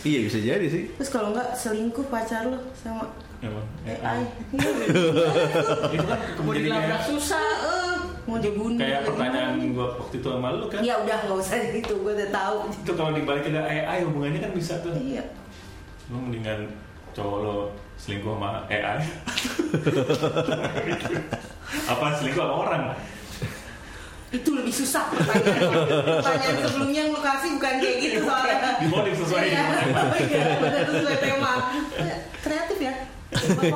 [0.07, 0.83] Iya bisa jadi sih.
[0.95, 3.11] terus kalau nggak selingkuh pacar lo sama
[3.43, 3.65] emang?
[3.83, 4.23] AI
[5.91, 7.43] itu kan Mau dilabrak susah.
[7.65, 8.79] Eh, mau dibunuh.
[8.79, 10.79] Kayak pertanyaan gua waktu itu sama lu kan?
[10.79, 11.93] Ya udah nggak usah gitu.
[11.99, 12.57] Gue udah tahu.
[12.71, 14.95] Itu kalau dibalik ke AI hubungannya kan bisa tuh.
[14.95, 15.27] Iya.
[16.13, 16.71] Lu mendingan
[17.17, 17.57] cowok lo
[17.97, 19.01] selingkuh sama AI
[21.91, 22.83] apa selingkuh sama orang?
[24.27, 25.71] Itu lebih susah pertanyaan.
[26.19, 28.75] Pertanyaan sebelumnya yang lu kasih bukan kayak gitu soalnya.
[28.83, 29.43] Dimodif sesuai.
[29.47, 29.63] Iya,
[30.59, 31.53] benar sesuai tema.
[32.43, 32.93] Kreatif ya?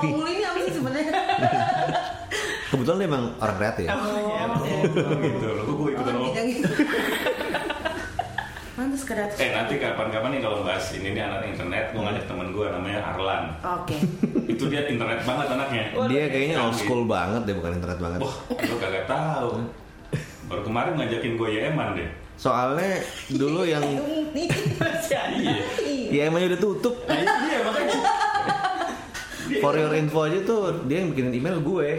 [0.04, 1.13] Mulu ini apa sih sebenarnya?
[2.71, 3.88] Kebetulan dia emang orang kreatif.
[3.88, 6.67] oh, Oh, gitu loh gua ikutan oh, lo bidang itu
[8.75, 12.48] Pantes sekedar Eh nanti kapan-kapan nih kalau bahas ini nih anak internet, gue ngajak temen
[12.50, 13.44] gue namanya Arlan.
[13.60, 13.98] oke
[14.54, 15.84] Itu dia internet banget anaknya.
[16.06, 18.20] Dia kayaknya old school banget deh, bukan internet banget.
[18.22, 19.50] Wah, gue kagak tahu.
[20.50, 22.10] Baru kemarin ngajakin gue YM-an deh.
[22.36, 23.82] Soalnya dulu yang
[25.32, 25.54] Iya.
[26.10, 26.96] ya emangnya udah tutup.
[27.06, 28.00] Nah, dia makanya.
[29.60, 31.90] For your info aja tuh dia yang bikinin email gue.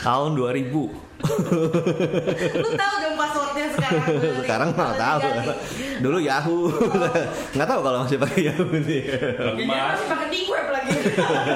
[0.00, 0.72] Tahun 2000.
[2.56, 2.96] lu tahu
[3.60, 4.38] passwordnya sekarang Beli.
[4.40, 5.20] Sekarang nggak Kalau tahu.
[6.00, 6.60] Dulu Yahoo.
[7.54, 9.02] Nggak tahu kalau masih pakai Yahoo nih.
[9.66, 10.90] Masih pakai web lagi.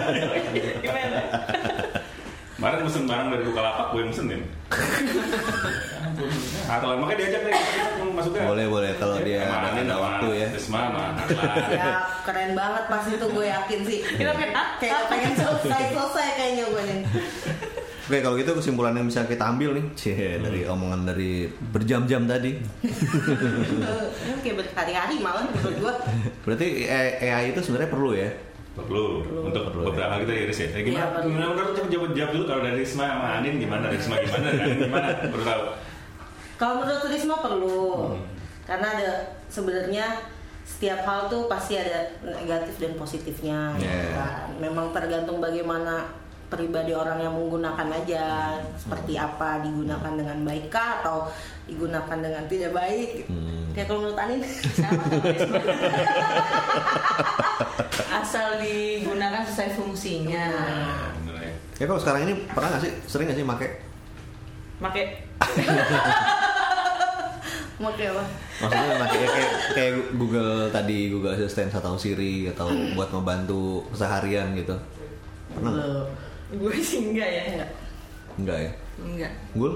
[0.85, 1.21] Gimana?
[2.55, 4.41] kemarin mesen barang dari Bukalapak gue yang mesenin.
[6.65, 7.55] Atau makanya diajak deh,
[8.09, 8.49] masuknya.
[8.49, 10.49] Boleh boleh kalau dia Sama ada, ada waktu ya.
[10.65, 11.13] Arlan.
[11.69, 11.93] ya
[12.25, 16.65] keren banget pas itu gue yakin sih Kita pengen ah, kayak pengen selesai selesai kayaknya
[16.73, 16.99] gue nih
[18.05, 22.53] Oke kalau gitu kesimpulan yang bisa kita ambil nih, cie dari omongan dari berjam-jam tadi.
[24.45, 25.95] kayak berhari-hari malah menurut gue
[26.45, 26.67] Berarti
[27.19, 28.29] AI itu sebenarnya perlu ya.
[28.75, 30.69] Perlu, untuk beberapa kita iris ya.
[30.75, 31.15] Eh, gimana?
[31.15, 31.31] perlu.
[31.31, 33.87] Gimana menurut coba jawab jawab dulu kalau dari Risma sama Anin gimana?
[33.87, 34.47] Risma gimana?
[34.53, 35.09] Anin gimana?
[35.31, 35.63] Tahu.
[36.55, 38.23] Kalau menurut Risma perlu, Hmm.
[38.67, 39.11] karena ada
[39.47, 40.07] sebenarnya
[40.67, 43.79] setiap hal tuh pasti ada negatif dan positifnya.
[43.79, 44.13] gitu Yeah.
[44.19, 44.49] kan.
[44.59, 46.11] Memang tergantung bagaimana
[46.55, 51.27] pribadi orang yang menggunakan aja, seperti apa digunakan dengan baik kah atau
[51.67, 53.27] digunakan dengan tidak baik.
[53.27, 53.35] gitu.
[53.35, 53.75] Hmm.
[53.75, 54.41] Kayak kalau menurut Anin.
[58.23, 60.47] Asal digunakan sesuai fungsinya.
[60.55, 61.85] Nah, bener ya.
[61.87, 63.69] Kalau sekarang ini pernah nggak sih sering nggak sih make?
[64.83, 64.91] Mau
[67.99, 68.25] kayak apa?
[68.63, 74.55] Maksudnya make kayak, kayak, kayak Google tadi Google Assistant atau Siri atau buat membantu keseharian
[74.55, 74.79] gitu.
[75.55, 75.73] Pernah?
[75.75, 76.07] Belum.
[76.53, 77.43] Gue sih enggak ya.
[77.49, 77.71] Enggak.
[78.37, 78.71] Enggak ya?
[79.01, 79.33] Enggak.
[79.57, 79.75] Gul?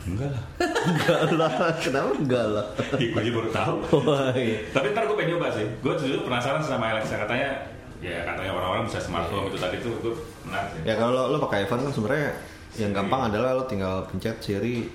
[0.00, 0.44] Enggak lah.
[0.60, 1.50] Enggak lah.
[1.76, 2.66] Kenapa enggak lah?
[2.96, 3.76] Ih, gue aja baru tahu.
[4.04, 4.58] Wah, iya.
[4.72, 5.66] Tapi ntar gue pengen nyoba sih.
[5.84, 7.68] Gue jujur penasaran sama Alexa katanya.
[8.00, 10.14] Ya katanya orang-orang bisa smartphone itu tadi tuh gue
[10.48, 10.82] menarik sih.
[10.88, 12.32] Ya kalau lo, lo pakai iPhone kan sebenarnya
[12.80, 14.88] yang gampang adalah lo tinggal pencet Siri.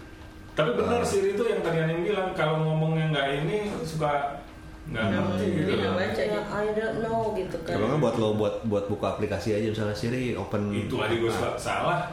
[0.58, 4.42] Tapi benar Siri itu yang tadi Anin bilang kalau ngomongnya nggak ini suka
[4.86, 5.70] nggak ngerti gitu.
[5.74, 6.42] Tidak baca Ya.
[6.46, 7.74] I don't know gitu kan.
[7.74, 10.70] Kalau nggak buat lo buat buat buka aplikasi aja misalnya Siri open.
[10.70, 12.08] Itu lagi gue suka salah.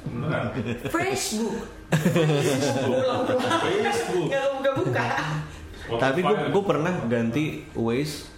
[0.00, 0.48] Beneran.
[0.88, 1.60] Facebook.
[1.92, 3.04] Facebook.
[4.26, 5.06] Enggak buka-buka.
[5.90, 8.30] Tapi gue gue pernah ganti Waze.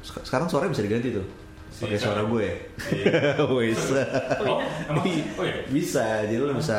[0.00, 1.26] Sek- Sekarang suaranya bisa diganti tuh.
[1.74, 2.48] Pakai suara gue.
[2.88, 3.38] Iya.
[3.52, 4.02] Waze.
[4.40, 5.04] Oh, emang?
[5.36, 5.54] Oh ya.
[5.68, 6.24] bisa.
[6.24, 6.78] Jadi lo bisa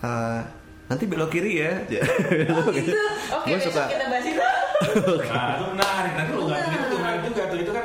[0.00, 0.40] eh,
[0.86, 1.72] nanti belok kiri ya.
[2.60, 4.42] Oke, Gue besok suka kita bahas itu.
[4.80, 6.12] Nah, itu menarik.
[6.16, 7.58] Nanti lu nggak itu menarik juga tuh.
[7.60, 7.84] Itu kan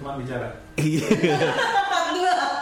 [0.00, 0.48] teman bicara.
[0.80, 1.06] Iya.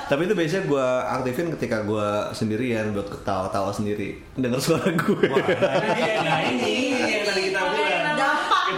[0.08, 0.86] Tapi itu biasanya gue
[1.20, 5.28] aktifin ketika gue sendirian buat ketawa-tawa sendiri denger suara gue.
[5.28, 8.16] Nah, ini yang tadi kita bilang.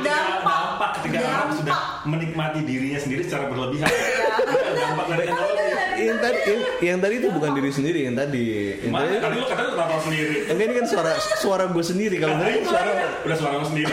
[0.00, 0.59] Dampak,
[0.90, 1.22] Ketika dampak.
[1.22, 3.86] ketika orang sudah menikmati dirinya sendiri secara berlebihan.
[3.86, 5.58] Itu dampak dari teknologi.
[6.00, 8.46] yang tadi yang, yang tadi itu bukan diri sendiri yang tadi.
[8.80, 10.34] Yang Mana tadi tadi lu kata kenapa sendiri?
[10.48, 13.92] Enggak ini kan suara suara gue sendiri kalau Nah, tadi suara udah suara lu sendiri.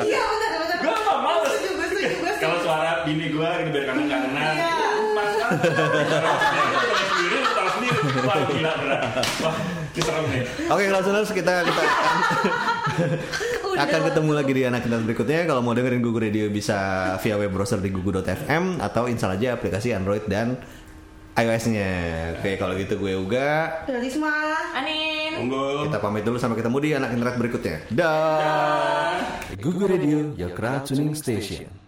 [0.00, 0.78] Iya benar benar.
[0.80, 1.52] Gue males.
[1.52, 2.08] Gue setuju.
[2.40, 4.52] Kalau suara bini gue biar kamu nggak kenal.
[4.56, 4.74] Iya.
[8.26, 9.02] Wah gila berat.
[9.42, 9.56] Wah
[9.96, 10.42] ini serem nih.
[10.68, 11.82] Oke kalau saudara kita kita
[13.76, 15.40] akan, akan ketemu lagi di anak kita berikutnya.
[15.48, 16.78] Kalau mau dengerin Google Radio bisa
[17.20, 20.58] via web browser di google.fm atau install aja aplikasi Android dan
[21.36, 21.92] iOS-nya.
[22.40, 23.84] Oke kalau gitu gue Uga.
[23.86, 24.56] Risma.
[24.72, 25.46] Anin.
[25.46, 25.92] Unggul.
[25.92, 27.76] Kita pamit dulu sampai ketemu di anak internet berikutnya.
[27.92, 29.20] Dah.
[29.60, 31.85] Google Radio, your crowd tuning station.